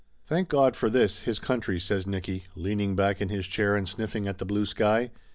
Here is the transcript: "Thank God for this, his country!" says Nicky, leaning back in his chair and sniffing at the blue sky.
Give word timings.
"Thank 0.25 0.49
God 0.49 0.75
for 0.75 0.89
this, 0.89 1.25
his 1.25 1.37
country!" 1.37 1.79
says 1.79 2.07
Nicky, 2.07 2.45
leaning 2.55 2.95
back 2.95 3.21
in 3.21 3.29
his 3.29 3.45
chair 3.45 3.75
and 3.75 3.87
sniffing 3.87 4.27
at 4.27 4.39
the 4.39 4.45
blue 4.45 4.65
sky. 4.65 5.11